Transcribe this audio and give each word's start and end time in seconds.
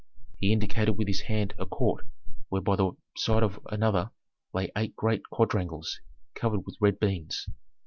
He 0.39 0.51
indicated 0.51 0.93
with 0.93 1.07
his 1.07 1.21
hand 1.21 1.53
a 1.59 1.67
court 1.67 2.07
where 2.49 2.59
one 2.59 2.63
by 2.75 2.75
the 2.75 2.91
side 3.17 3.43
of 3.43 3.59
another 3.67 4.09
lay 4.51 4.71
eight 4.75 4.95
great 4.95 5.21
quadrangles 5.31 5.99
covered 6.33 6.65
with 6.65 6.75
red 6.81 6.99
beans. 6.99 7.47